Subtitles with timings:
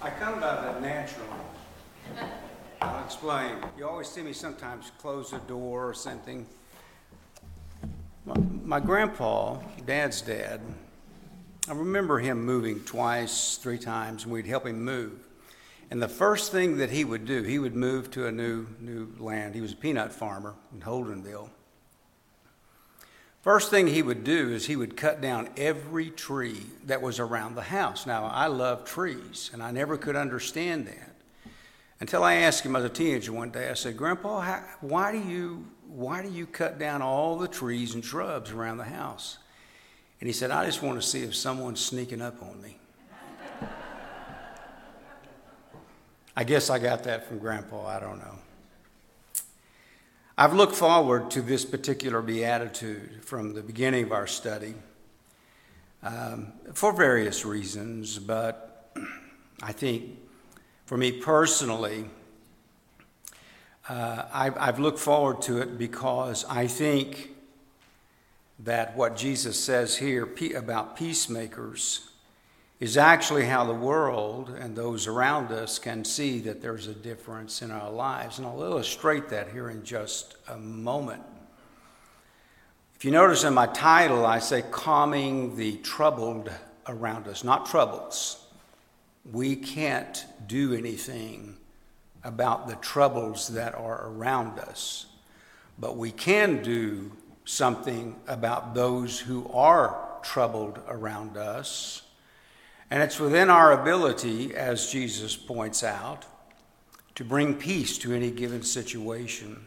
[0.00, 1.28] I come about that naturally.
[2.80, 3.56] I'll explain.
[3.76, 6.46] You always see me sometimes close a door or something.
[8.24, 10.60] My, my grandpa, dad's dad,
[11.68, 15.18] I remember him moving twice, three times, and we'd help him move.
[15.90, 19.12] And the first thing that he would do, he would move to a new, new
[19.18, 19.56] land.
[19.56, 21.50] He was a peanut farmer in Holdenville.
[23.48, 27.54] First thing he would do is he would cut down every tree that was around
[27.54, 28.04] the house.
[28.04, 31.16] Now, I love trees, and I never could understand that
[31.98, 33.70] until I asked him as a teenager one day.
[33.70, 37.94] I said, "Grandpa, how, why do you why do you cut down all the trees
[37.94, 39.38] and shrubs around the house?"
[40.20, 42.76] And he said, "I just want to see if someone's sneaking up on me."
[46.36, 47.86] I guess I got that from Grandpa.
[47.86, 48.38] I don't know.
[50.40, 54.74] I've looked forward to this particular beatitude from the beginning of our study
[56.00, 58.92] um, for various reasons, but
[59.60, 60.16] I think
[60.86, 62.08] for me personally,
[63.88, 67.30] uh, I've, I've looked forward to it because I think
[68.60, 72.08] that what Jesus says here about peacemakers
[72.80, 77.60] is actually how the world and those around us can see that there's a difference
[77.60, 78.38] in our lives.
[78.38, 81.22] And I'll illustrate that here in just a moment.
[82.94, 86.50] If you notice in my title, I say calming the troubled
[86.86, 88.44] around us, not troubles.
[89.30, 91.56] We can't do anything
[92.22, 95.06] about the troubles that are around us,
[95.78, 97.12] but we can do
[97.44, 102.02] something about those who are troubled around us
[102.90, 106.24] and it's within our ability, as Jesus points out,
[107.14, 109.66] to bring peace to any given situation.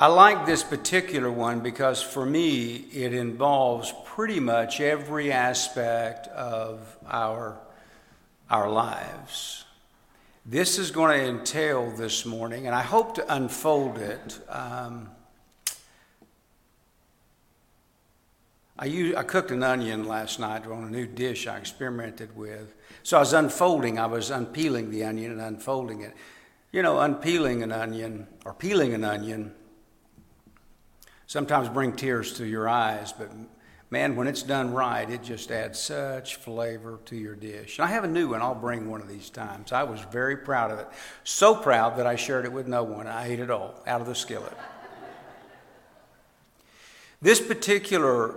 [0.00, 6.96] I like this particular one because for me it involves pretty much every aspect of
[7.08, 7.58] our,
[8.48, 9.64] our lives.
[10.46, 14.38] This is going to entail this morning, and I hope to unfold it.
[14.48, 15.10] Um,
[18.78, 22.74] I, used, I cooked an onion last night on a new dish I experimented with.
[23.02, 26.14] So I was unfolding, I was unpeeling the onion and unfolding it.
[26.70, 29.54] You know, unpeeling an onion or peeling an onion
[31.26, 33.30] sometimes bring tears to your eyes, but
[33.90, 37.78] man, when it's done right, it just adds such flavor to your dish.
[37.78, 39.72] And I have a new one, I'll bring one of these times.
[39.72, 40.88] I was very proud of it.
[41.24, 43.06] So proud that I shared it with no one.
[43.06, 44.56] I ate it all out of the skillet.
[47.20, 48.34] This particular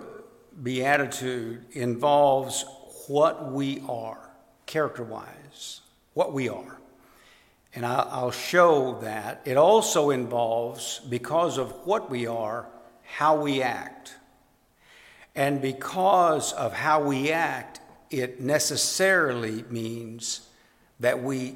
[0.63, 2.65] beatitude involves
[3.07, 4.29] what we are,
[4.65, 5.81] character wise,
[6.13, 6.77] what we are.
[7.73, 9.41] And I'll show that.
[9.45, 12.67] It also involves, because of what we are,
[13.03, 14.15] how we act.
[15.35, 17.79] And because of how we act,
[18.09, 20.49] it necessarily means
[20.99, 21.55] that we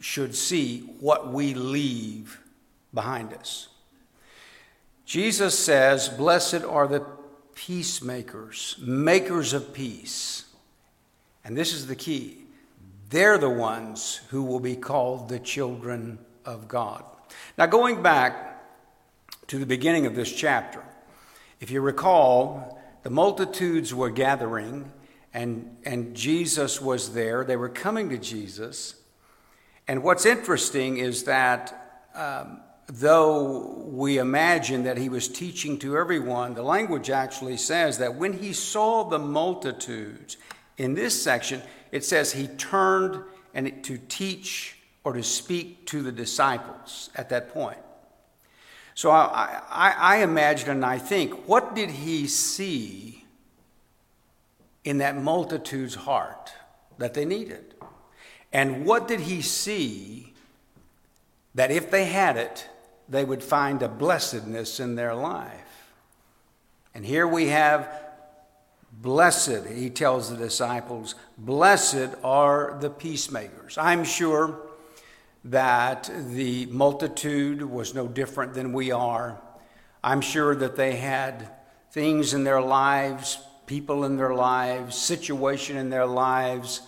[0.00, 2.40] should see what we leave
[2.92, 3.68] behind us.
[5.04, 7.06] Jesus says, Blessed are the
[7.66, 10.46] peacemakers, makers of peace.
[11.44, 12.38] And this is the key
[13.10, 17.04] they're the ones who will be called the children of God.
[17.58, 18.64] Now, going back
[19.48, 20.82] to the beginning of this chapter,
[21.60, 24.90] if you recall, the multitudes were gathering
[25.34, 27.44] and, and Jesus was there.
[27.44, 28.94] They were coming to Jesus.
[29.86, 32.61] And what's interesting is that um,
[32.92, 38.34] though we imagine that he was teaching to everyone, the language actually says that when
[38.34, 40.36] he saw the multitudes,
[40.76, 43.22] in this section, it says he turned
[43.54, 47.78] and to teach or to speak to the disciples at that point.
[48.94, 53.24] So I, I, I imagine and I think, what did he see
[54.84, 56.52] in that multitude's heart
[56.98, 57.74] that they needed?
[58.52, 60.34] And what did he see
[61.54, 62.68] that if they had it,
[63.08, 65.92] they would find a blessedness in their life.
[66.94, 67.88] And here we have
[68.92, 73.78] blessed, he tells the disciples, blessed are the peacemakers.
[73.78, 74.60] I'm sure
[75.44, 79.40] that the multitude was no different than we are.
[80.04, 81.48] I'm sure that they had
[81.90, 86.82] things in their lives, people in their lives, situation in their lives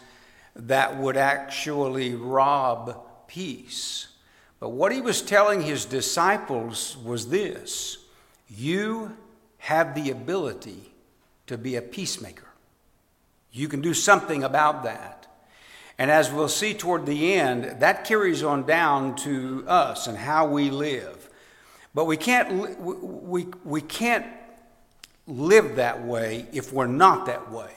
[0.56, 4.08] that would actually rob peace.
[4.64, 7.98] But what he was telling his disciples was this
[8.48, 9.14] you
[9.58, 10.94] have the ability
[11.48, 12.48] to be a peacemaker.
[13.52, 15.26] You can do something about that.
[15.98, 20.46] And as we'll see toward the end, that carries on down to us and how
[20.46, 21.28] we live.
[21.92, 24.24] But we can't, we, we can't
[25.26, 27.74] live that way if we're not that way.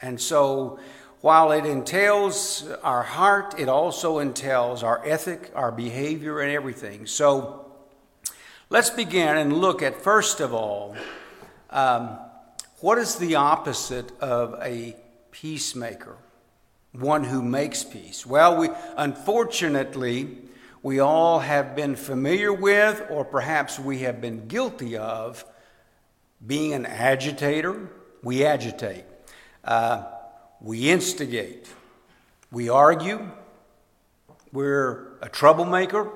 [0.00, 0.78] And so,
[1.22, 7.06] while it entails our heart, it also entails our ethic, our behavior, and everything.
[7.06, 7.72] So
[8.70, 10.96] let's begin and look at, first of all,
[11.70, 12.18] um,
[12.80, 14.96] what is the opposite of a
[15.30, 16.16] peacemaker?
[16.90, 18.26] One who makes peace.
[18.26, 20.38] Well, we unfortunately
[20.82, 25.44] we all have been familiar with, or perhaps we have been guilty of,
[26.44, 27.88] being an agitator.
[28.24, 29.04] We agitate.
[29.62, 30.04] Uh,
[30.62, 31.68] we instigate.
[32.50, 33.28] We argue.
[34.52, 36.08] We're a troublemaker.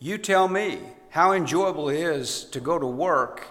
[0.00, 0.78] You tell me
[1.10, 3.46] how enjoyable it is to go to work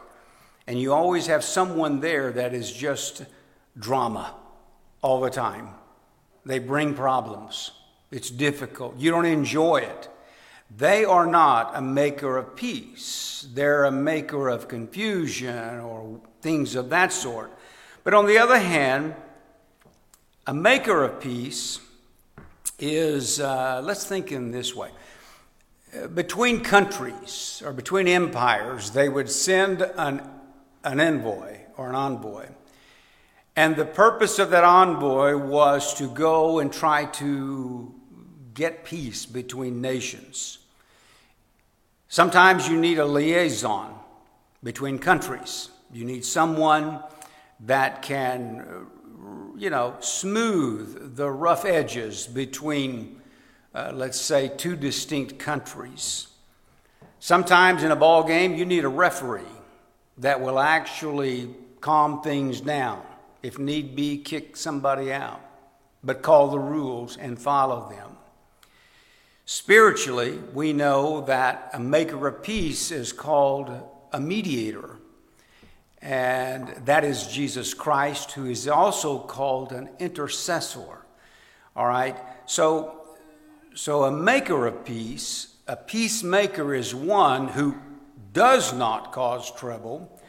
[0.68, 3.24] and you always have someone there that is just
[3.78, 4.34] drama
[5.02, 5.70] all the time.
[6.46, 7.72] They bring problems.
[8.12, 8.98] It's difficult.
[8.98, 10.10] You don't enjoy it.
[10.76, 13.48] They are not a maker of peace.
[13.54, 17.52] They're a maker of confusion or things of that sort.
[18.04, 19.16] But on the other hand,
[20.46, 21.80] a maker of peace
[22.78, 24.90] is, uh, let's think in this way.
[26.14, 30.28] Between countries or between empires, they would send an,
[30.84, 32.48] an envoy or an envoy.
[33.56, 37.94] And the purpose of that envoy was to go and try to
[38.54, 40.58] get peace between nations.
[42.10, 43.94] Sometimes you need a liaison
[44.64, 45.70] between countries.
[45.94, 47.00] You need someone
[47.62, 48.88] that can
[49.58, 53.22] you know, smooth the rough edges between,
[53.74, 56.28] uh, let's say, two distinct countries.
[57.20, 59.42] Sometimes in a ball game, you need a referee
[60.18, 61.50] that will actually
[61.82, 63.02] calm things down.
[63.42, 65.42] If need be, kick somebody out,
[66.04, 68.18] but call the rules and follow them.
[69.46, 73.70] Spiritually, we know that a maker of peace is called
[74.14, 74.93] a mediator
[76.04, 81.06] and that is Jesus Christ, who is also called an intercessor.
[81.78, 82.18] All right?
[82.46, 83.06] So,
[83.74, 87.78] so a maker of peace, a peacemaker is one who
[88.34, 90.22] does not cause trouble,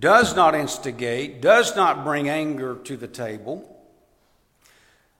[0.00, 3.80] does not instigate, does not bring anger to the table.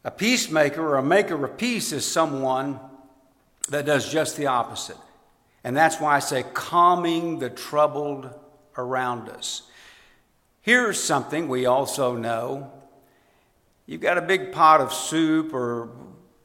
[0.03, 2.81] A peacemaker or a maker of peace is someone
[3.69, 4.97] that does just the opposite.
[5.63, 8.29] And that's why I say calming the troubled
[8.77, 9.63] around us.
[10.71, 12.71] Here's something we also know.
[13.87, 15.89] You've got a big pot of soup or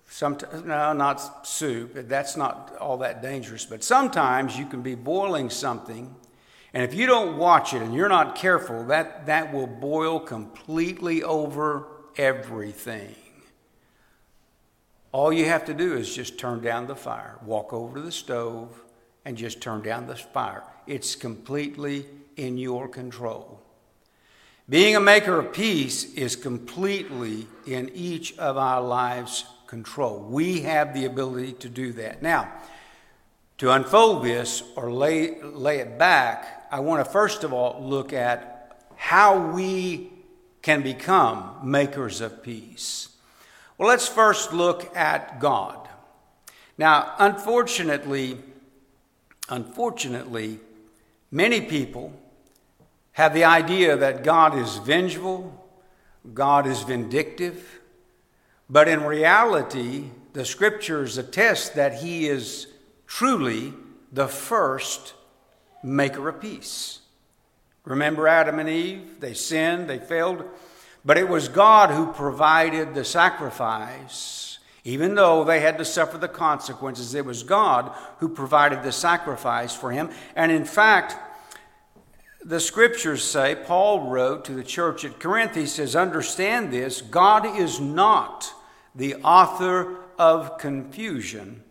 [0.09, 1.91] some no, not soup.
[1.93, 6.15] That's not all that dangerous, but sometimes you can be boiling something
[6.73, 11.21] and if you don't watch it and you're not careful, that, that will boil completely
[11.21, 11.85] over
[12.17, 13.13] everything.
[15.11, 18.11] All you have to do is just turn down the fire, walk over to the
[18.11, 18.81] stove,
[19.23, 20.63] and just turn down the fire.
[20.87, 22.07] It's completely
[22.37, 23.61] in your control.
[24.67, 30.19] Being a maker of peace is completely in each of our lives' control.
[30.19, 32.23] We have the ability to do that.
[32.23, 32.51] Now,
[33.59, 38.11] to unfold this or lay, lay it back, I want to first of all look
[38.11, 40.11] at how we
[40.63, 43.09] can become makers of peace.
[43.77, 45.87] Well, let's first look at God.
[46.75, 48.39] Now, unfortunately,
[49.47, 50.59] unfortunately,
[51.29, 52.19] many people
[53.15, 55.53] have the idea that God is vengeful,
[56.33, 57.79] God is vindictive,
[58.69, 62.67] but in reality, the scriptures attest that He is
[63.07, 63.73] truly
[64.11, 65.13] the first
[65.81, 66.99] maker of peace.
[67.85, 69.21] Remember Adam and Eve?
[69.21, 70.43] They sinned, they failed,
[71.05, 74.59] but it was God who provided the sacrifice.
[74.83, 79.73] Even though they had to suffer the consequences, it was God who provided the sacrifice
[79.73, 80.09] for him.
[80.35, 81.15] And in fact,
[82.45, 87.57] the scriptures say, Paul wrote to the church at Corinth, he says, Understand this, God
[87.57, 88.53] is not
[88.93, 91.63] the author of confusion,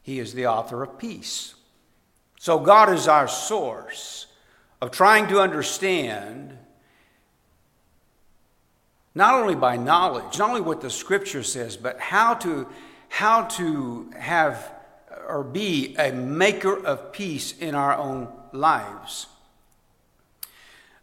[0.00, 1.54] He is the author of peace.
[2.38, 4.26] So God is our source
[4.80, 6.56] of trying to understand
[9.12, 12.68] not only by knowledge, not only what the scripture says, but how to,
[13.08, 14.72] how to have
[15.26, 19.26] or be a maker of peace in our own lives.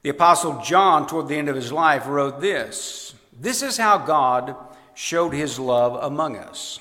[0.06, 4.56] The Apostle John, toward the end of his life, wrote this This is how God
[4.94, 6.80] showed his love among us.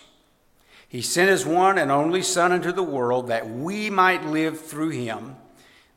[0.91, 4.91] He sent his one and only Son into the world that we might live through
[4.91, 5.37] him.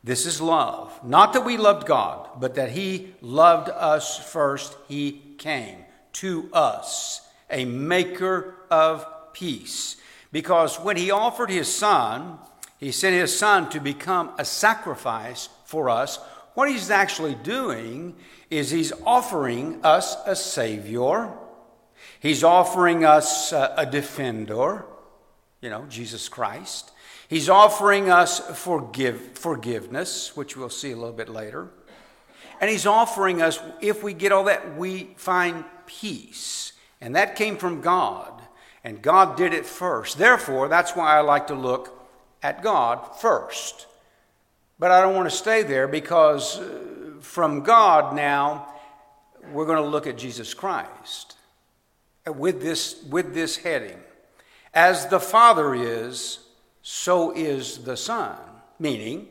[0.02, 1.04] This is love.
[1.04, 4.74] Not that we loved God, but that he loved us first.
[4.88, 9.96] He came to us, a maker of peace.
[10.32, 12.38] Because when he offered his Son,
[12.78, 16.18] he sent his Son to become a sacrifice for us
[16.58, 18.16] what he's actually doing
[18.50, 21.32] is he's offering us a Savior,
[22.18, 24.84] He's offering us uh, a defender,
[25.60, 26.90] you know, Jesus Christ.
[27.28, 31.68] He's offering us forgive, forgiveness, which we'll see a little bit later.
[32.60, 36.72] And he's offering us, if we get all that, we find peace.
[37.00, 38.32] And that came from God.
[38.82, 40.18] And God did it first.
[40.18, 42.04] Therefore, that's why I like to look
[42.42, 43.87] at God first.
[44.78, 46.78] But I don't want to stay there because uh,
[47.20, 48.72] from God now,
[49.52, 51.36] we're going to look at Jesus Christ
[52.26, 53.98] with this, with this heading.
[54.74, 56.40] As the Father is,
[56.82, 58.36] so is the Son.
[58.78, 59.28] Meaning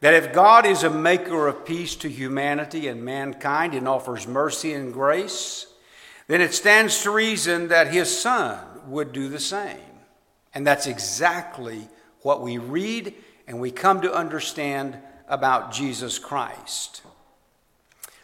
[0.00, 4.72] that if God is a maker of peace to humanity and mankind and offers mercy
[4.72, 5.66] and grace,
[6.26, 9.78] then it stands to reason that his Son would do the same.
[10.54, 11.88] And that's exactly
[12.20, 13.14] what we read
[13.46, 14.98] and we come to understand
[15.28, 17.02] about Jesus Christ.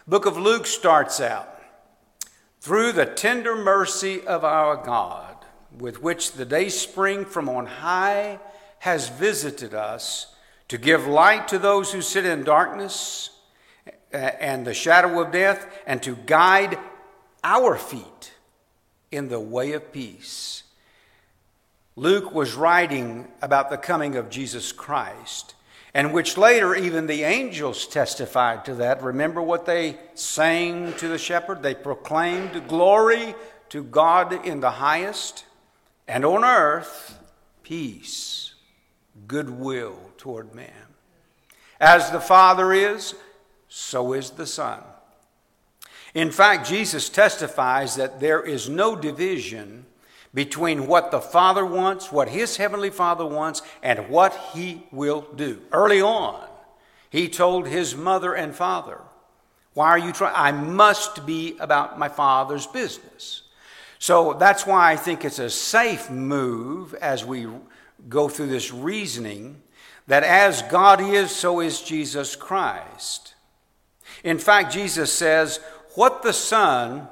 [0.06, 1.60] Book of Luke starts out
[2.60, 5.36] through the tender mercy of our God,
[5.78, 8.40] with which the day spring from on high
[8.80, 10.34] has visited us
[10.68, 13.30] to give light to those who sit in darkness
[14.12, 16.78] and the shadow of death, and to guide
[17.44, 18.32] our feet
[19.12, 20.64] in the way of peace.
[22.00, 25.54] Luke was writing about the coming of Jesus Christ
[25.92, 29.02] and which later even the angels testified to that.
[29.02, 31.62] Remember what they sang to the shepherd?
[31.62, 33.34] They proclaimed glory
[33.68, 35.44] to God in the highest,
[36.08, 37.18] and on earth,
[37.62, 38.54] peace,
[39.26, 40.70] goodwill toward man.
[41.78, 43.14] As the Father is,
[43.68, 44.82] so is the Son.
[46.14, 49.84] In fact, Jesus testifies that there is no division
[50.32, 55.60] between what the Father wants, what His Heavenly Father wants, and what He will do.
[55.72, 56.46] Early on,
[57.10, 59.00] He told His mother and father,
[59.74, 60.34] Why are you trying?
[60.36, 63.42] I must be about my Father's business.
[63.98, 67.46] So that's why I think it's a safe move as we
[68.08, 69.60] go through this reasoning
[70.06, 73.34] that as God is, so is Jesus Christ.
[74.24, 75.60] In fact, Jesus says,
[75.94, 77.08] What the Son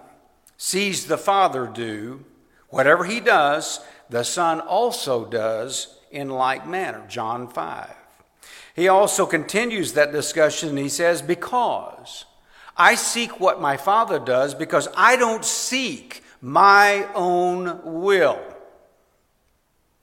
[0.57, 2.25] sees the Father do,
[2.69, 7.05] Whatever he does, the Son also does in like manner.
[7.09, 7.95] John 5.
[8.75, 10.71] He also continues that discussion.
[10.71, 12.25] and He says, Because
[12.77, 18.41] I seek what my Father does, because I don't seek my own will,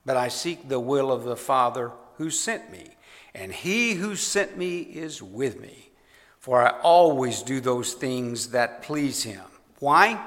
[0.06, 2.90] but I seek the will of the Father who sent me.
[3.34, 5.90] And he who sent me is with me,
[6.40, 9.44] for I always do those things that please him.
[9.80, 10.22] Why?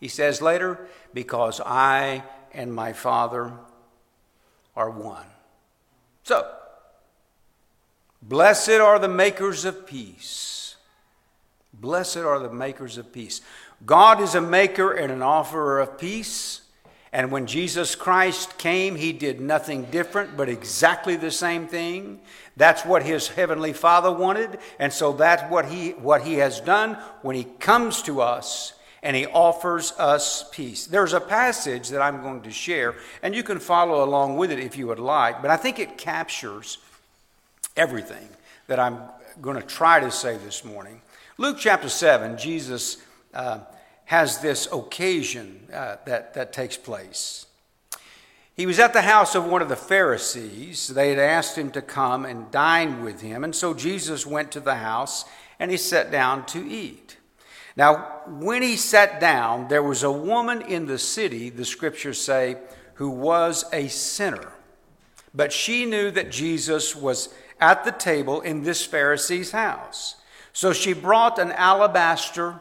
[0.00, 3.52] He says later, because I and my Father
[4.76, 5.26] are one.
[6.22, 6.48] So,
[8.22, 10.76] blessed are the makers of peace.
[11.72, 13.40] Blessed are the makers of peace.
[13.84, 16.62] God is a maker and an offerer of peace.
[17.12, 22.20] And when Jesus Christ came, he did nothing different but exactly the same thing.
[22.56, 26.94] That's what his heavenly Father wanted, and so that's what he what he has done
[27.22, 30.86] when he comes to us and he offers us peace.
[30.86, 34.58] There's a passage that I'm going to share, and you can follow along with it
[34.58, 36.78] if you would like, but I think it captures
[37.76, 38.28] everything
[38.66, 39.00] that I'm
[39.40, 41.00] going to try to say this morning.
[41.36, 42.96] Luke chapter 7, Jesus
[43.32, 43.60] uh,
[44.06, 47.46] has this occasion uh, that, that takes place.
[48.56, 50.88] He was at the house of one of the Pharisees.
[50.88, 54.60] They had asked him to come and dine with him, and so Jesus went to
[54.60, 55.24] the house
[55.60, 57.17] and he sat down to eat.
[57.78, 62.56] Now, when he sat down, there was a woman in the city, the scriptures say,
[62.94, 64.52] who was a sinner.
[65.32, 67.28] But she knew that Jesus was
[67.60, 70.16] at the table in this Pharisee's house.
[70.52, 72.60] So she brought an alabaster,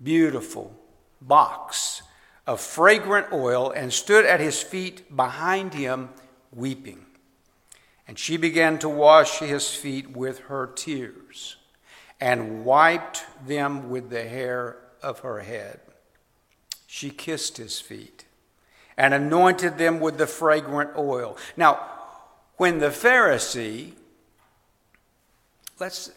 [0.00, 0.72] beautiful
[1.20, 2.02] box
[2.46, 6.10] of fragrant oil and stood at his feet behind him,
[6.52, 7.04] weeping.
[8.06, 11.21] And she began to wash his feet with her tears
[12.22, 15.80] and wiped them with the hair of her head.
[16.86, 18.26] She kissed his feet
[18.96, 21.36] and anointed them with the fragrant oil.
[21.56, 21.80] Now,
[22.58, 23.94] when the Pharisee,
[25.80, 26.12] let's,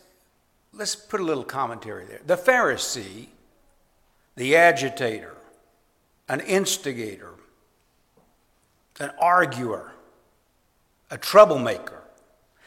[0.74, 2.22] let's put a little commentary there.
[2.24, 3.30] The Pharisee,
[4.36, 5.34] the agitator,
[6.30, 7.34] an instigator,
[9.00, 9.94] an arguer,
[11.10, 12.04] a troublemaker.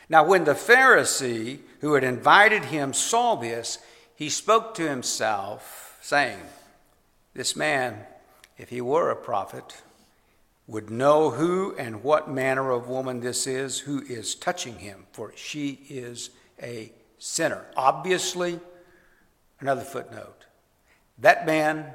[0.09, 3.79] Now, when the Pharisee who had invited him saw this,
[4.15, 6.41] he spoke to himself, saying,
[7.35, 8.05] This man,
[8.57, 9.83] if he were a prophet,
[10.67, 15.33] would know who and what manner of woman this is who is touching him, for
[15.35, 16.31] she is
[16.63, 17.65] a sinner.
[17.77, 18.61] Obviously,
[19.61, 20.45] another footnote
[21.21, 21.93] that man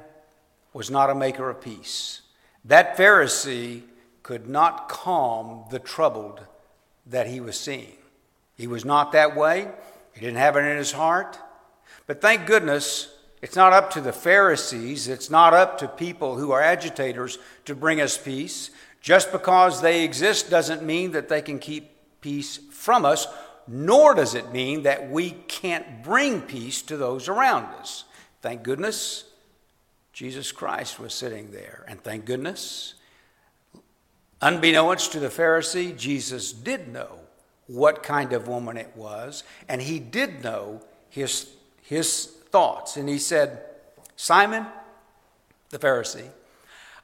[0.72, 2.20] was not a maker of peace.
[2.64, 3.82] That Pharisee
[4.22, 6.40] could not calm the troubled
[7.06, 7.96] that he was seeing.
[8.56, 9.68] He was not that way.
[10.12, 11.38] He didn't have it in his heart.
[12.06, 16.52] But thank goodness it's not up to the Pharisees, it's not up to people who
[16.52, 18.70] are agitators to bring us peace.
[19.02, 21.90] Just because they exist doesn't mean that they can keep
[22.22, 23.26] peace from us,
[23.68, 28.04] nor does it mean that we can't bring peace to those around us.
[28.40, 29.24] Thank goodness
[30.14, 31.84] Jesus Christ was sitting there.
[31.86, 32.94] And thank goodness,
[34.40, 37.23] unbeknownst to the Pharisee, Jesus did know
[37.66, 41.50] what kind of woman it was, and he did know his,
[41.82, 42.96] his thoughts.
[42.96, 43.62] And he said,
[44.16, 44.66] Simon,
[45.70, 46.28] the Pharisee,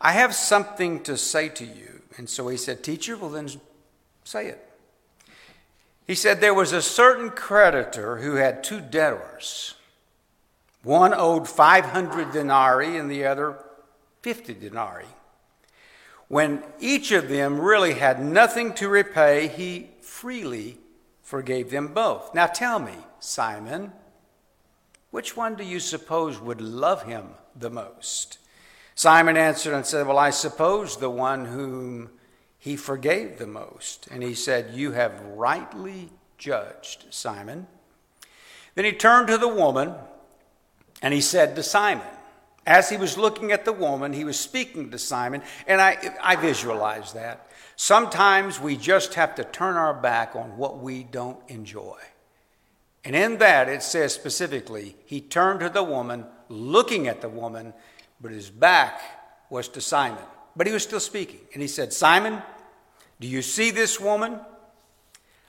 [0.00, 2.02] I have something to say to you.
[2.16, 3.48] And so he said, Teacher, well then
[4.24, 4.66] say it.
[6.06, 9.74] He said, There was a certain creditor who had two debtors.
[10.82, 13.58] One owed 500 denarii and the other
[14.22, 15.06] 50 denarii.
[16.28, 20.76] When each of them really had nothing to repay, he freely
[21.22, 22.34] forgave them both.
[22.34, 23.92] Now tell me, Simon,
[25.12, 28.38] which one do you suppose would love him the most?
[28.96, 32.10] Simon answered and said, Well, I suppose the one whom
[32.58, 34.08] he forgave the most.
[34.10, 37.68] And he said, You have rightly judged, Simon.
[38.74, 39.94] Then he turned to the woman
[41.00, 42.06] and he said to Simon,
[42.66, 46.36] as he was looking at the woman, he was speaking to Simon, and I, I
[46.36, 47.49] visualize that.
[47.82, 51.96] Sometimes we just have to turn our back on what we don't enjoy.
[53.06, 57.72] And in that, it says specifically, he turned to the woman, looking at the woman,
[58.20, 59.00] but his back
[59.48, 60.22] was to Simon.
[60.54, 61.40] But he was still speaking.
[61.54, 62.42] And he said, Simon,
[63.18, 64.38] do you see this woman?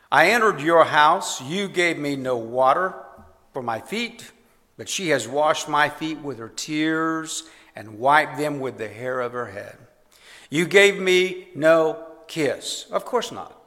[0.09, 1.41] I entered your house.
[1.41, 2.95] You gave me no water
[3.51, 4.31] for my feet,
[4.77, 7.43] but she has washed my feet with her tears
[7.75, 9.77] and wiped them with the hair of her head.
[10.49, 12.85] You gave me no kiss.
[12.91, 13.61] Of course not.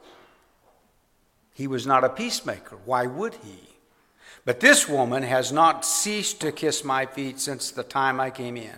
[1.53, 2.77] He was not a peacemaker.
[2.83, 3.59] Why would he?
[4.43, 8.57] But this woman has not ceased to kiss my feet since the time I came
[8.57, 8.75] in.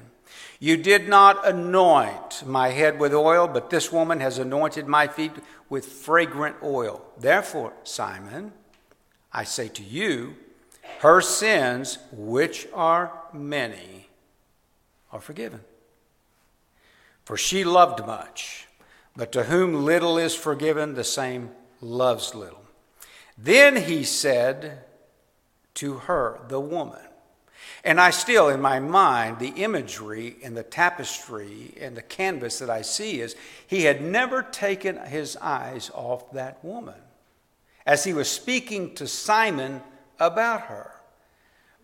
[0.59, 5.31] You did not anoint my head with oil, but this woman has anointed my feet
[5.69, 7.01] with fragrant oil.
[7.17, 8.51] Therefore, Simon,
[9.31, 10.35] I say to you,
[10.99, 14.09] her sins, which are many,
[15.13, 15.61] are forgiven.
[17.23, 18.66] For she loved much,
[19.17, 21.49] but to whom little is forgiven, the same
[21.81, 22.63] loves little.
[23.35, 24.83] Then he said,
[25.73, 27.01] to her, the woman.
[27.83, 32.69] And I still, in my mind, the imagery and the tapestry and the canvas that
[32.69, 36.99] I see is he had never taken his eyes off that woman
[37.85, 39.81] as he was speaking to Simon
[40.19, 40.91] about her.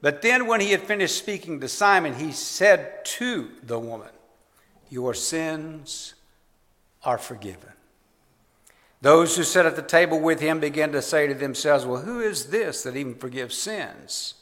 [0.02, 4.10] But then, when he had finished speaking to Simon, he said to the woman,
[4.90, 6.16] Your sins
[7.04, 7.72] are forgiven.
[9.02, 12.22] Those who sat at the table with him began to say to themselves, Well, who
[12.22, 14.36] is this that even forgives sins?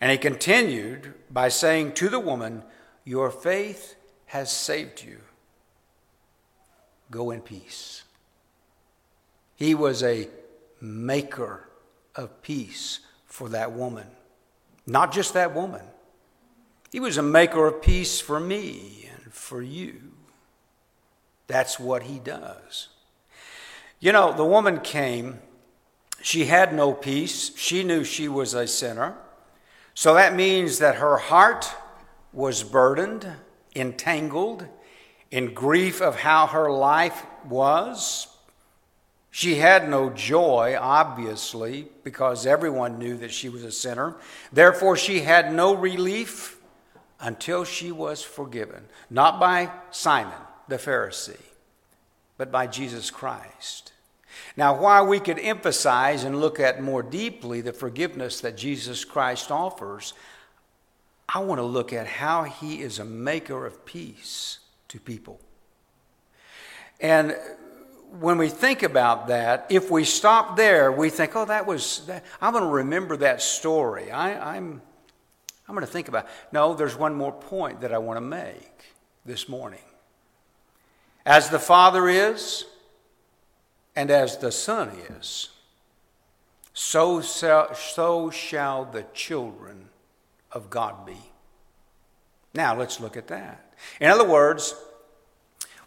[0.00, 2.62] And he continued by saying to the woman,
[3.04, 5.18] Your faith has saved you.
[7.10, 8.04] Go in peace.
[9.56, 10.28] He was a
[10.80, 11.68] maker
[12.16, 14.06] of peace for that woman.
[14.86, 15.84] Not just that woman,
[16.90, 20.09] he was a maker of peace for me and for you.
[21.50, 22.90] That's what he does.
[23.98, 25.40] You know, the woman came.
[26.22, 27.50] She had no peace.
[27.56, 29.16] She knew she was a sinner.
[29.92, 31.68] So that means that her heart
[32.32, 33.28] was burdened,
[33.74, 34.64] entangled
[35.32, 38.28] in grief of how her life was.
[39.32, 44.14] She had no joy, obviously, because everyone knew that she was a sinner.
[44.52, 46.58] Therefore, she had no relief
[47.18, 48.84] until she was forgiven.
[49.10, 50.32] Not by Simon,
[50.70, 51.36] the Pharisee,
[52.38, 53.92] but by Jesus Christ.
[54.56, 59.50] Now, while we could emphasize and look at more deeply the forgiveness that Jesus Christ
[59.50, 60.14] offers,
[61.28, 65.40] I want to look at how he is a maker of peace to people.
[67.00, 67.36] And
[68.18, 72.24] when we think about that, if we stop there, we think, oh, that was, that.
[72.40, 74.10] I'm going to remember that story.
[74.10, 74.82] I, I'm,
[75.68, 76.30] I'm going to think about it.
[76.52, 79.80] No, there's one more point that I want to make this morning.
[81.24, 82.64] As the Father is,
[83.94, 85.50] and as the Son is,
[86.72, 89.88] so so shall the children
[90.52, 91.18] of God be.
[92.54, 93.74] Now let's look at that.
[94.00, 94.74] In other words,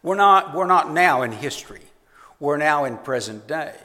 [0.01, 1.81] we're not, we're not now in history,
[2.39, 3.75] we're now in present day.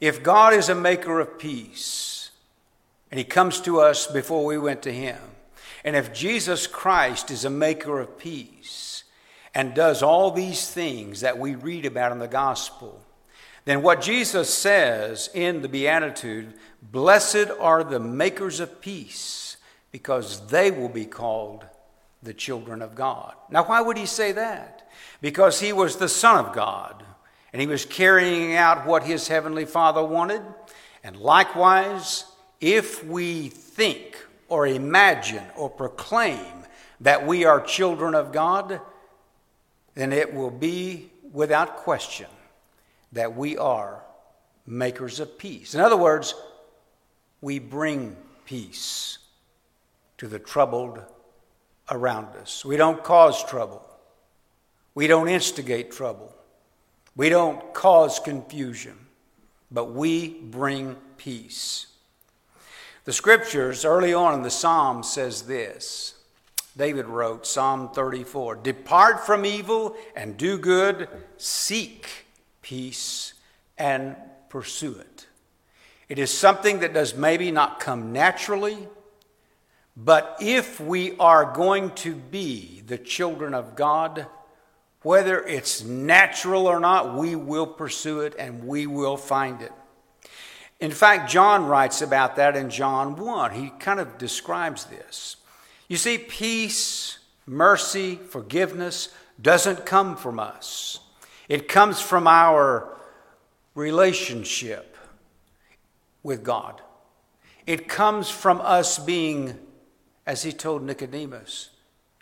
[0.00, 2.30] If God is a maker of peace,
[3.10, 5.18] and He comes to us before we went to Him,
[5.84, 8.89] And if Jesus Christ is a maker of peace
[9.54, 13.00] and does all these things that we read about in the gospel,
[13.64, 19.56] then what Jesus says in the Beatitude, blessed are the makers of peace,
[19.92, 21.66] because they will be called
[22.22, 23.34] the children of God.
[23.50, 24.88] Now, why would he say that?
[25.20, 27.02] Because he was the Son of God,
[27.52, 30.42] and he was carrying out what his heavenly Father wanted.
[31.02, 32.24] And likewise,
[32.60, 34.16] if we think
[34.48, 36.64] or imagine or proclaim
[37.00, 38.80] that we are children of God,
[40.00, 42.28] then it will be without question
[43.12, 44.02] that we are
[44.66, 45.74] makers of peace.
[45.74, 46.34] In other words,
[47.40, 49.18] we bring peace
[50.18, 51.00] to the troubled
[51.90, 52.64] around us.
[52.64, 53.84] We don't cause trouble.
[54.94, 56.34] We don't instigate trouble.
[57.16, 58.96] We don't cause confusion,
[59.70, 61.86] but we bring peace.
[63.04, 66.14] The scriptures early on in the Psalm says this.
[66.76, 72.26] David wrote Psalm 34 Depart from evil and do good, seek
[72.62, 73.34] peace
[73.76, 74.16] and
[74.48, 75.26] pursue it.
[76.08, 78.88] It is something that does maybe not come naturally,
[79.96, 84.26] but if we are going to be the children of God,
[85.02, 89.72] whether it's natural or not, we will pursue it and we will find it.
[90.78, 93.52] In fact, John writes about that in John 1.
[93.52, 95.36] He kind of describes this.
[95.90, 99.08] You see, peace, mercy, forgiveness
[99.42, 101.00] doesn't come from us,
[101.48, 102.96] it comes from our
[103.74, 104.96] relationship
[106.22, 106.80] with God.
[107.66, 109.58] It comes from us being,
[110.28, 111.70] as he told Nicodemus,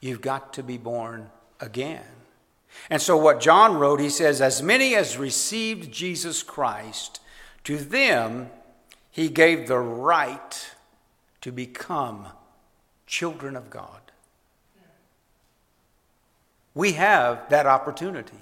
[0.00, 1.28] you've got to be born
[1.60, 2.06] again.
[2.88, 7.20] And so, what John wrote, he says, As many as received Jesus Christ,
[7.64, 8.48] to them,
[9.10, 10.74] he gave the right
[11.42, 12.28] to become
[13.08, 14.00] children of God.
[16.74, 18.38] We have that opportunity.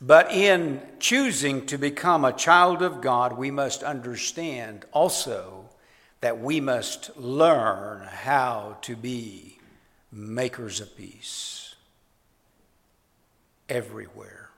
[0.00, 5.64] But in choosing to become a child of God, we must understand also
[6.20, 9.58] that we must learn how to be
[10.12, 11.74] makers of peace
[13.68, 14.50] everywhere.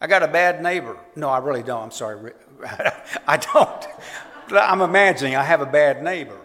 [0.00, 0.96] I got a bad neighbor.
[1.14, 1.84] No, I really don't.
[1.84, 2.32] I'm sorry.
[3.26, 3.86] I don't.
[4.50, 6.38] I'm imagining I have a bad neighbor.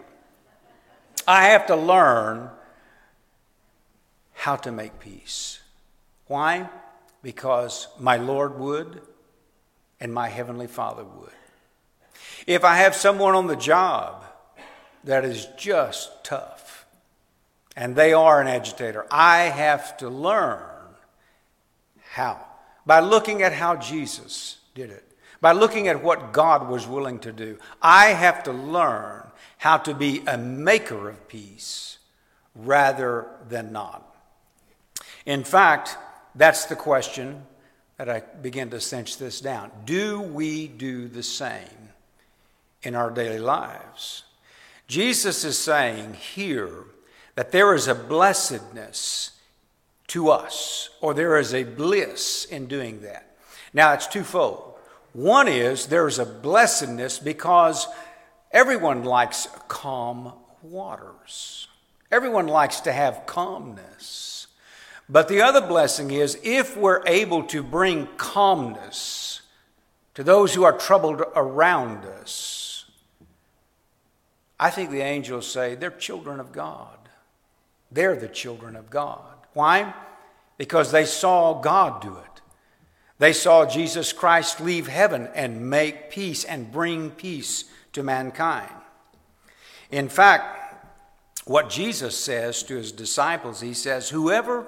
[1.26, 2.50] I have to learn
[4.32, 5.60] how to make peace.
[6.26, 6.68] Why?
[7.22, 9.00] Because my Lord would
[10.00, 11.30] and my Heavenly Father would.
[12.46, 14.24] If I have someone on the job
[15.04, 16.86] that is just tough
[17.76, 20.60] and they are an agitator, I have to learn
[22.12, 22.44] how
[22.86, 25.04] by looking at how Jesus did it,
[25.40, 27.58] by looking at what God was willing to do.
[27.80, 29.23] I have to learn
[29.64, 31.96] how to be a maker of peace
[32.54, 34.14] rather than not.
[35.24, 35.96] In fact,
[36.34, 37.46] that's the question
[37.96, 39.70] that I begin to cinch this down.
[39.86, 41.88] Do we do the same
[42.82, 44.24] in our daily lives?
[44.86, 46.84] Jesus is saying here
[47.34, 49.30] that there is a blessedness
[50.08, 53.34] to us, or there is a bliss in doing that.
[53.72, 54.74] Now, it's twofold.
[55.14, 57.86] One is there's a blessedness because
[58.54, 61.68] everyone likes calm waters,
[62.10, 64.46] everyone likes to have calmness.
[65.06, 69.42] But the other blessing is if we're able to bring calmness
[70.14, 72.86] to those who are troubled around us,
[74.58, 76.96] I think the angels say they're children of God.
[77.92, 79.20] They're the children of God.
[79.52, 79.92] Why?
[80.56, 82.40] Because they saw God do it.
[83.18, 87.64] They saw Jesus Christ leave heaven and make peace and bring peace
[87.94, 88.70] to mankind.
[89.90, 90.60] In fact,
[91.46, 94.66] what Jesus says to his disciples, he says, Whoever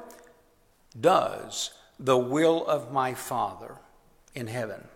[0.99, 3.77] does the will of my Father
[4.35, 4.87] in heaven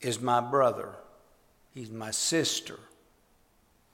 [0.00, 0.90] is my brother,
[1.74, 2.78] he's my sister,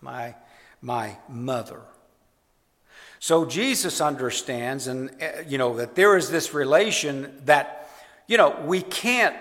[0.00, 0.34] my,
[0.82, 1.80] my mother.
[3.18, 7.88] So Jesus understands, and uh, you know, that there is this relation that,
[8.26, 9.34] you know, we can't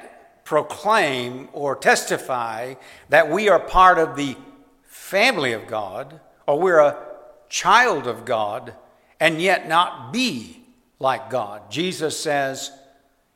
[0.44, 2.76] proclaim or testify
[3.10, 4.36] that we are part of the
[4.84, 6.98] family of God or we're a
[7.50, 8.74] child of God
[9.20, 10.62] and yet not be
[11.00, 11.72] like God.
[11.72, 12.72] Jesus says,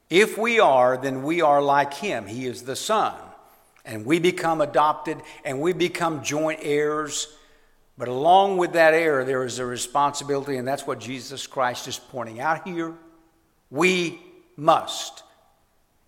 [0.10, 2.26] if we are, then we are like Him.
[2.28, 3.14] He is the Son.
[3.86, 7.28] And we become adopted and we become joint heirs
[7.98, 11.98] but along with that error, there is a responsibility, and that's what Jesus Christ is
[11.98, 12.94] pointing out here.
[13.72, 14.22] We
[14.56, 15.24] must,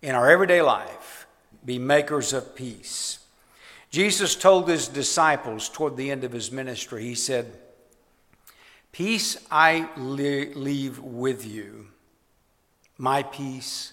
[0.02, 1.26] in our everyday life,
[1.64, 3.18] be makers of peace.
[3.90, 7.46] Jesus told his disciples toward the end of his ministry, He said,
[8.92, 11.88] Peace I leave with you,
[12.98, 13.92] my peace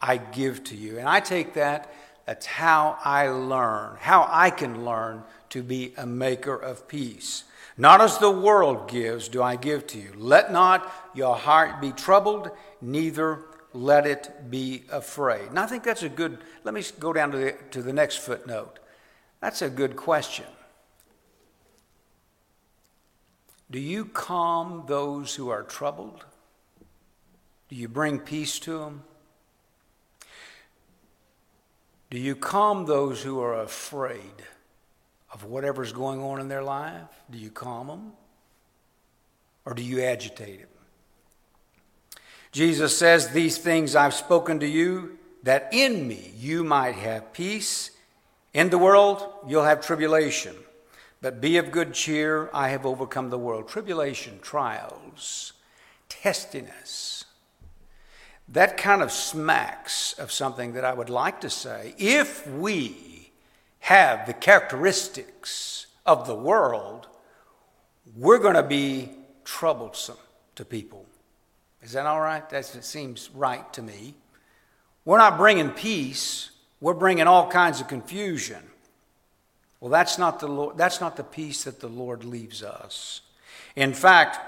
[0.00, 0.98] I give to you.
[0.98, 1.92] And I take that,
[2.26, 7.44] that's how I learn, how I can learn to be a maker of peace.
[7.76, 10.12] Not as the world gives, do I give to you.
[10.16, 13.40] Let not your heart be troubled, neither
[13.74, 15.48] let it be afraid.
[15.48, 18.18] And I think that's a good, let me go down to the, to the next
[18.20, 18.78] footnote.
[19.40, 20.46] That's a good question.
[23.70, 26.24] Do you calm those who are troubled?
[27.68, 29.02] Do you bring peace to them?
[32.10, 34.44] Do you calm those who are afraid
[35.32, 37.08] of whatever's going on in their life?
[37.28, 38.12] Do you calm them?
[39.64, 40.73] Or do you agitate them?
[42.54, 47.90] Jesus says, These things I've spoken to you, that in me you might have peace.
[48.54, 50.54] In the world you'll have tribulation,
[51.20, 52.48] but be of good cheer.
[52.54, 53.68] I have overcome the world.
[53.68, 55.52] Tribulation, trials,
[56.08, 57.24] testiness.
[58.46, 61.96] That kind of smacks of something that I would like to say.
[61.98, 63.32] If we
[63.80, 67.08] have the characteristics of the world,
[68.16, 69.10] we're going to be
[69.44, 70.18] troublesome
[70.54, 71.03] to people.
[71.84, 72.48] Is that all right?
[72.48, 74.14] That seems right to me.
[75.04, 78.62] We're not bringing peace, we're bringing all kinds of confusion.
[79.80, 83.20] Well, that's not the, Lord, that's not the peace that the Lord leaves us.
[83.76, 84.38] In fact,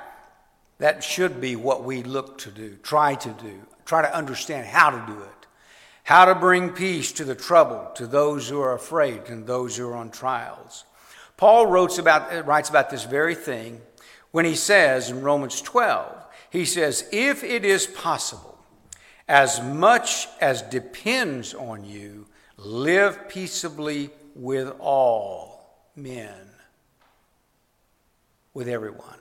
[0.79, 4.91] that should be what we look to do, try to do, try to understand how
[4.91, 5.47] to do it.
[6.05, 9.89] How to bring peace to the troubled, to those who are afraid, and those who
[9.89, 10.85] are on trials.
[11.37, 13.81] Paul about, writes about this very thing
[14.31, 18.59] when he says in Romans 12, he says, If it is possible,
[19.29, 26.51] as much as depends on you, live peaceably with all men,
[28.55, 29.19] with everyone.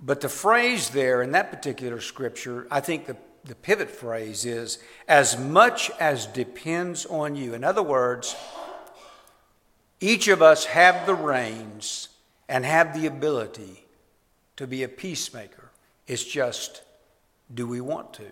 [0.00, 4.78] But the phrase there in that particular scripture, I think the, the pivot phrase is,
[5.06, 7.54] as much as depends on you.
[7.54, 8.34] In other words,
[10.00, 12.08] each of us have the reins
[12.48, 13.84] and have the ability
[14.56, 15.61] to be a peacemaker.
[16.06, 16.82] It's just,
[17.52, 18.24] do we want to?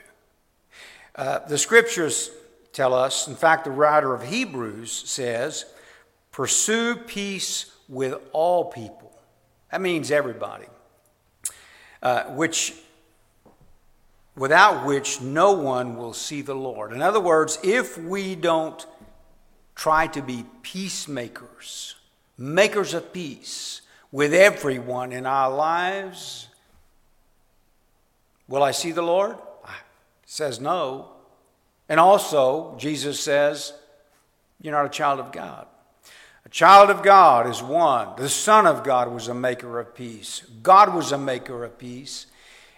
[1.14, 2.30] Uh, the scriptures
[2.72, 5.64] tell us, in fact, the writer of Hebrews says,
[6.33, 9.12] pursue peace with all people.
[9.70, 10.66] That means everybody.
[12.02, 12.74] Uh, which,
[14.37, 16.92] without which no one will see the Lord.
[16.92, 18.87] In other words, if we don't
[19.74, 21.96] try to be peacemakers,
[22.38, 26.48] makers of peace with everyone in our lives,
[28.50, 29.38] Will I see the Lord?
[30.26, 31.08] says no.
[31.88, 33.72] And also, Jesus says,
[34.60, 35.66] You're not a child of God.
[36.44, 38.08] A child of God is one.
[38.16, 40.42] The Son of God was a maker of peace.
[40.62, 42.26] God was a maker of peace.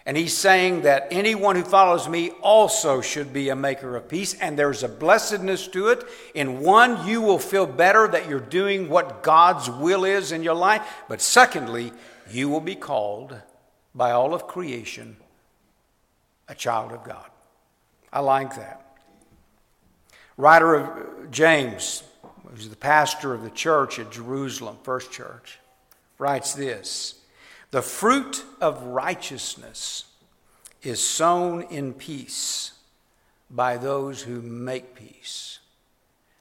[0.05, 4.35] And he's saying that anyone who follows me also should be a maker of peace.
[4.35, 6.03] And there's a blessedness to it.
[6.35, 10.55] In one, you will feel better that you're doing what God's will is in your
[10.55, 10.87] life.
[11.07, 11.93] But secondly,
[12.29, 13.39] you will be called
[13.95, 15.17] by all of creation
[16.47, 17.29] a child of God.
[18.11, 18.79] I like that.
[20.37, 22.03] Writer of James,
[22.49, 25.59] who's the pastor of the church at Jerusalem, First Church,
[26.17, 27.15] writes this
[27.71, 30.05] The fruit of righteousness
[30.81, 32.73] is sown in peace
[33.49, 35.59] by those who make peace.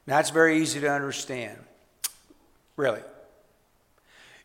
[0.07, 1.59] Now, that's very easy to understand.
[2.77, 3.03] Really.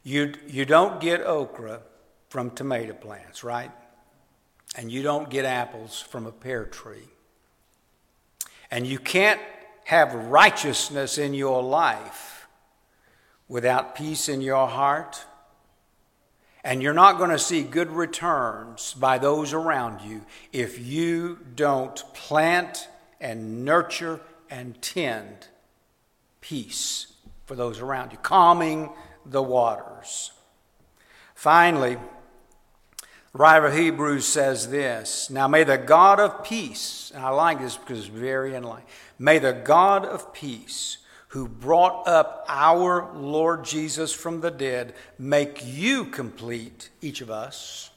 [0.04, 1.82] You, you don't get okra
[2.30, 3.72] from tomato plants, right?
[4.76, 7.10] And you don't get apples from a pear tree.
[8.70, 9.40] And you can't
[9.86, 12.48] have righteousness in your life
[13.48, 15.24] without peace in your heart.
[16.64, 22.04] And you're not going to see good returns by those around you if you don't
[22.14, 22.90] plant
[23.22, 25.48] and nurture and tend
[26.42, 27.14] peace
[27.46, 28.90] for those around you, calming
[29.26, 30.32] the waters.
[31.34, 31.98] Finally,
[33.38, 37.78] writer of Hebrews says this Now may the God of peace, and I like this
[37.78, 38.88] because it's very enlightening,
[39.20, 40.98] may the God of peace,
[41.30, 47.92] who brought up our Lord Jesus from the dead, make you complete, each of us,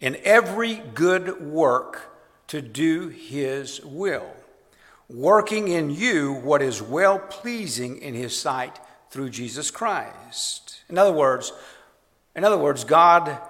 [0.00, 2.10] in every good work
[2.48, 4.34] to do his will,
[5.08, 8.78] working in you what is well pleasing in his sight
[9.10, 10.82] through Jesus Christ.
[10.90, 11.52] In other words,
[12.36, 13.40] in other words, God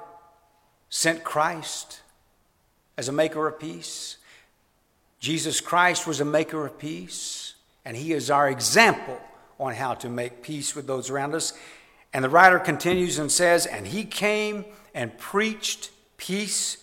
[0.94, 2.02] sent Christ
[2.96, 4.16] as a maker of peace.
[5.18, 7.54] Jesus Christ was a maker of peace,
[7.84, 9.20] and he is our example
[9.58, 11.52] on how to make peace with those around us.
[12.12, 16.76] And the writer continues and says, And he came and preached peace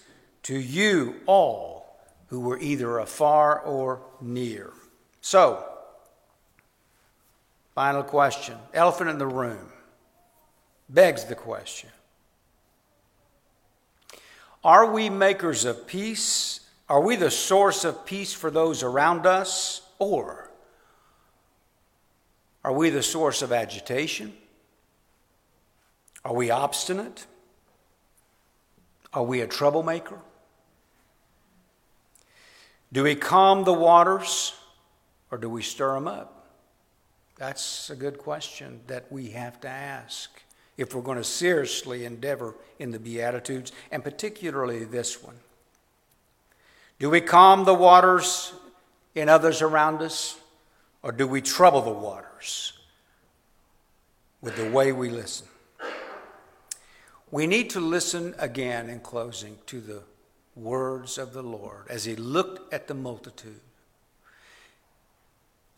[0.44, 1.98] to you all
[2.28, 4.74] who were either afar or near.
[5.22, 5.66] So,
[7.74, 9.70] final question elephant in the room
[10.90, 11.90] begs the question
[14.64, 16.60] Are we makers of peace?
[16.88, 19.82] Are we the source of peace for those around us?
[19.98, 20.50] Or
[22.64, 24.34] are we the source of agitation?
[26.24, 27.26] Are we obstinate?
[29.14, 30.20] Are we a troublemaker?
[32.94, 34.54] Do we calm the waters
[35.32, 36.46] or do we stir them up?
[37.38, 40.30] That's a good question that we have to ask
[40.82, 45.36] if we're going to seriously endeavor in the Beatitudes, and particularly this one.
[47.00, 48.52] Do we calm the waters
[49.14, 50.40] in others around us,
[51.04, 52.74] or do we trouble the waters
[54.42, 55.48] with the way we listen?
[57.30, 60.02] We need to listen again in closing to the
[60.56, 63.62] words of the Lord as he looked at the multitude.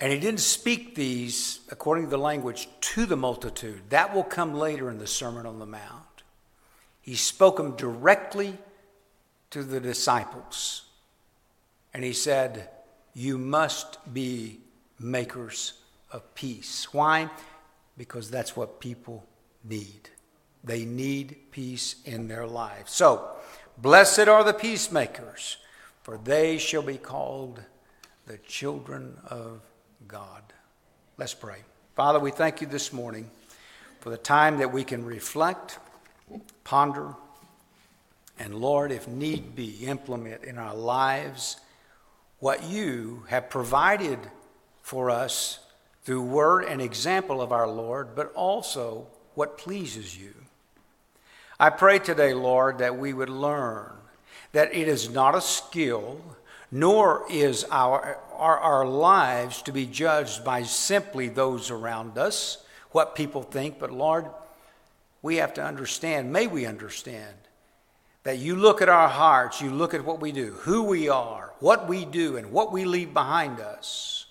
[0.04, 3.84] And he didn't speak these, according to the language, to the multitude.
[3.88, 6.24] That will come later in the Sermon on the Mount.
[7.00, 8.58] He spoke them directly
[9.52, 10.84] to the disciples.
[11.94, 12.68] And he said,
[13.13, 14.60] You must be
[15.00, 15.72] makers
[16.12, 16.94] of peace.
[16.94, 17.30] Why?
[17.98, 19.26] Because that's what people
[19.63, 20.10] need.
[20.66, 22.92] They need peace in their lives.
[22.92, 23.38] So,
[23.78, 25.60] blessed are the peacemakers,
[26.02, 27.62] for they shall be called
[28.26, 29.62] the children of
[30.08, 30.42] God.
[31.18, 31.58] Let's pray.
[31.96, 33.30] Father, we thank you this morning
[34.00, 35.80] for the time that we can reflect,
[36.63, 37.16] ponder,
[38.39, 41.58] and Lord, if need be, implement in our lives
[42.39, 44.20] what you have provided
[44.82, 45.60] for us
[46.04, 50.34] through word and example of our Lord, but also what pleases you.
[51.60, 53.94] I pray today, Lord, that we would learn
[54.52, 56.20] that it is not a skill,
[56.74, 63.14] nor is our, our, our lives to be judged by simply those around us, what
[63.14, 64.26] people think, but Lord,
[65.22, 67.36] we have to understand, may we understand,
[68.24, 71.54] that you look at our hearts, you look at what we do, who we are,
[71.60, 74.26] what we do, and what we leave behind us,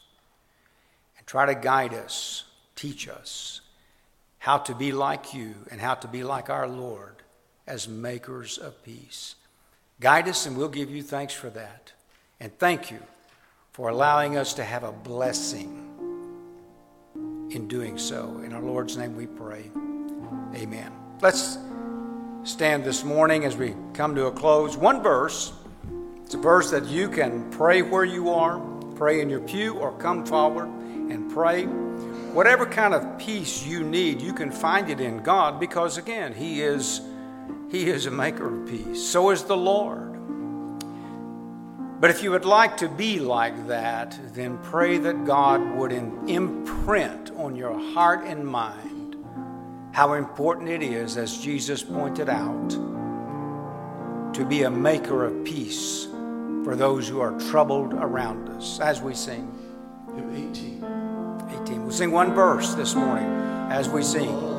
[1.16, 2.42] and try to guide us,
[2.74, 3.60] teach us
[4.38, 7.22] how to be like you and how to be like our Lord
[7.68, 9.36] as makers of peace.
[10.00, 11.92] Guide us, and we'll give you thanks for that.
[12.42, 12.98] And thank you
[13.70, 15.78] for allowing us to have a blessing
[17.52, 18.40] in doing so.
[18.44, 19.70] In our Lord's name we pray.
[20.56, 20.90] Amen.
[21.20, 21.56] Let's
[22.42, 24.76] stand this morning as we come to a close.
[24.76, 25.52] One verse.
[26.24, 28.58] It's a verse that you can pray where you are,
[28.96, 31.66] pray in your pew, or come forward and pray.
[31.66, 36.60] Whatever kind of peace you need, you can find it in God because, again, He
[36.60, 37.02] is
[37.70, 39.00] he is a maker of peace.
[39.00, 40.11] So is the Lord.
[42.02, 47.30] But if you would like to be like that, then pray that God would imprint
[47.36, 49.14] on your heart and mind
[49.92, 52.70] how important it is, as Jesus pointed out,
[54.34, 56.06] to be a maker of peace
[56.64, 58.80] for those who are troubled around us.
[58.80, 59.56] As we sing.
[60.16, 60.84] 18.
[61.62, 61.82] 18.
[61.82, 63.30] We'll sing one verse this morning
[63.70, 64.51] as we sing.